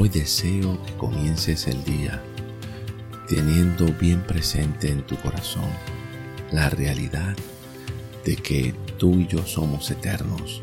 Hoy 0.00 0.08
deseo 0.08 0.80
que 0.84 0.96
comiences 0.96 1.66
el 1.66 1.82
día 1.82 2.22
teniendo 3.26 3.84
bien 3.94 4.22
presente 4.22 4.92
en 4.92 5.04
tu 5.04 5.16
corazón 5.16 5.68
la 6.52 6.70
realidad 6.70 7.34
de 8.24 8.36
que 8.36 8.76
tú 8.96 9.14
y 9.14 9.26
yo 9.26 9.44
somos 9.44 9.90
eternos. 9.90 10.60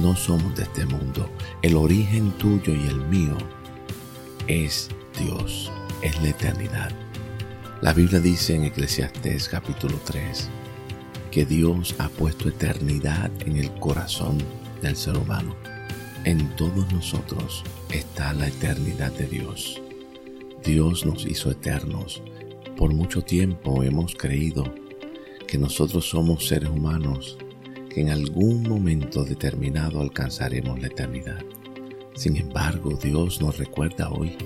No 0.00 0.16
somos 0.16 0.56
de 0.56 0.64
este 0.64 0.84
mundo. 0.84 1.30
El 1.62 1.76
origen 1.76 2.32
tuyo 2.38 2.74
y 2.74 2.88
el 2.88 2.96
mío 3.02 3.38
es 4.48 4.88
Dios, 5.16 5.70
es 6.02 6.20
la 6.20 6.30
eternidad. 6.30 6.90
La 7.82 7.92
Biblia 7.92 8.18
dice 8.18 8.56
en 8.56 8.64
Eclesiastés 8.64 9.48
capítulo 9.48 9.96
3 10.04 10.48
que 11.30 11.46
Dios 11.46 11.94
ha 11.98 12.08
puesto 12.08 12.48
eternidad 12.48 13.30
en 13.46 13.58
el 13.58 13.70
corazón 13.74 14.38
del 14.82 14.96
ser 14.96 15.16
humano. 15.16 15.54
En 16.24 16.54
todos 16.56 16.92
nosotros 16.92 17.64
está 17.90 18.34
la 18.34 18.46
eternidad 18.46 19.10
de 19.12 19.26
Dios. 19.26 19.80
Dios 20.62 21.06
nos 21.06 21.24
hizo 21.24 21.50
eternos. 21.50 22.22
Por 22.76 22.92
mucho 22.92 23.22
tiempo 23.22 23.82
hemos 23.82 24.14
creído 24.14 24.64
que 25.46 25.56
nosotros 25.56 26.10
somos 26.10 26.46
seres 26.46 26.68
humanos 26.68 27.38
que 27.88 28.02
en 28.02 28.10
algún 28.10 28.62
momento 28.62 29.24
determinado 29.24 30.02
alcanzaremos 30.02 30.78
la 30.78 30.88
eternidad. 30.88 31.42
Sin 32.14 32.36
embargo, 32.36 32.98
Dios 33.02 33.40
nos 33.40 33.56
recuerda 33.56 34.10
hoy 34.10 34.36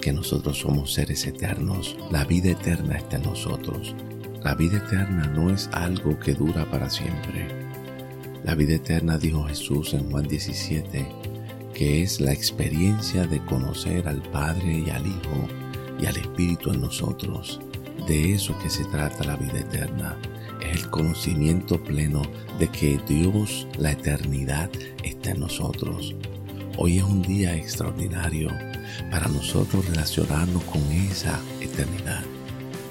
que 0.00 0.10
nosotros 0.10 0.58
somos 0.58 0.94
seres 0.94 1.26
eternos. 1.26 1.98
La 2.10 2.24
vida 2.24 2.52
eterna 2.52 2.96
está 2.96 3.16
en 3.16 3.24
nosotros. 3.24 3.94
La 4.42 4.54
vida 4.54 4.78
eterna 4.78 5.26
no 5.26 5.52
es 5.52 5.68
algo 5.72 6.18
que 6.18 6.32
dura 6.32 6.64
para 6.70 6.88
siempre. 6.88 7.63
La 8.44 8.54
vida 8.54 8.74
eterna, 8.74 9.16
dijo 9.16 9.44
Jesús 9.44 9.94
en 9.94 10.10
Juan 10.10 10.28
17, 10.28 11.06
que 11.72 12.02
es 12.02 12.20
la 12.20 12.30
experiencia 12.30 13.26
de 13.26 13.42
conocer 13.42 14.06
al 14.06 14.20
Padre 14.20 14.82
y 14.86 14.90
al 14.90 15.06
Hijo 15.06 15.48
y 15.98 16.04
al 16.04 16.14
Espíritu 16.18 16.70
en 16.70 16.82
nosotros. 16.82 17.58
De 18.06 18.34
eso 18.34 18.54
que 18.58 18.68
se 18.68 18.84
trata 18.84 19.24
la 19.24 19.36
vida 19.36 19.60
eterna. 19.60 20.18
Es 20.60 20.82
el 20.82 20.90
conocimiento 20.90 21.82
pleno 21.82 22.20
de 22.58 22.68
que 22.68 23.00
Dios, 23.08 23.66
la 23.78 23.92
eternidad, 23.92 24.68
está 25.02 25.30
en 25.30 25.40
nosotros. 25.40 26.14
Hoy 26.76 26.98
es 26.98 27.04
un 27.04 27.22
día 27.22 27.56
extraordinario 27.56 28.50
para 29.10 29.26
nosotros 29.28 29.86
relacionarnos 29.88 30.62
con 30.64 30.82
esa 30.92 31.40
eternidad, 31.62 32.22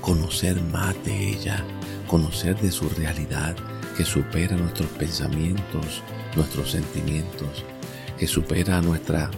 conocer 0.02 0.60
más 0.64 0.96
de 1.06 1.30
ella, 1.30 1.64
conocer 2.08 2.60
de 2.60 2.72
su 2.72 2.90
realidad 2.90 3.56
que 3.96 4.06
supera 4.06 4.56
nuestros 4.56 4.90
pensamientos, 4.92 6.02
nuestros 6.36 6.72
sentimientos, 6.72 7.64
que 8.18 8.28
supera 8.28 8.82
nuestra 8.82 9.30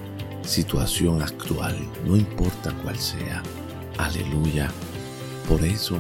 situación 0.43 1.21
actual, 1.21 1.75
no 2.05 2.15
importa 2.15 2.73
cuál 2.83 2.97
sea. 2.97 3.41
Aleluya. 3.97 4.69
Por 5.47 5.63
eso 5.63 5.97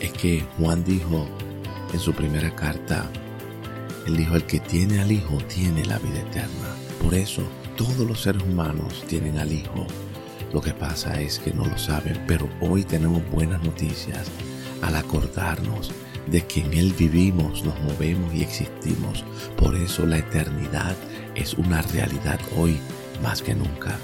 es 0.00 0.12
que 0.12 0.44
Juan 0.58 0.84
dijo 0.84 1.28
en 1.92 2.00
su 2.00 2.12
primera 2.12 2.54
carta, 2.54 3.08
él 4.06 4.16
dijo, 4.16 4.34
el 4.34 4.44
que 4.44 4.60
tiene 4.60 5.00
al 5.00 5.12
Hijo 5.12 5.38
tiene 5.48 5.84
la 5.84 5.98
vida 5.98 6.20
eterna. 6.20 6.74
Por 7.02 7.14
eso 7.14 7.42
todos 7.76 7.98
los 7.98 8.22
seres 8.22 8.42
humanos 8.42 9.04
tienen 9.06 9.38
al 9.38 9.52
Hijo. 9.52 9.86
Lo 10.52 10.60
que 10.60 10.72
pasa 10.72 11.20
es 11.20 11.38
que 11.38 11.52
no 11.52 11.64
lo 11.64 11.78
saben, 11.78 12.24
pero 12.26 12.48
hoy 12.60 12.84
tenemos 12.84 13.22
buenas 13.30 13.62
noticias 13.62 14.28
al 14.82 14.96
acordarnos 14.96 15.92
de 16.26 16.42
que 16.46 16.60
en 16.60 16.72
Él 16.74 16.94
vivimos, 16.98 17.64
nos 17.64 17.78
movemos 17.80 18.34
y 18.34 18.42
existimos. 18.42 19.24
Por 19.56 19.74
eso 19.76 20.06
la 20.06 20.18
eternidad 20.18 20.96
es 21.34 21.54
una 21.54 21.82
realidad 21.82 22.38
hoy 22.56 22.78
más 23.22 23.42
que 23.42 23.54
nunca. 23.54 23.98